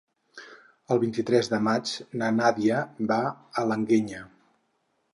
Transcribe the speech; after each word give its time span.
El 0.95 1.01
vint-i-tres 1.03 1.51
de 1.53 1.59
maig 1.69 1.93
na 2.23 2.31
Nàdia 2.39 2.83
va 3.15 3.23
a 3.65 3.71
l'Alguenya. 3.71 4.29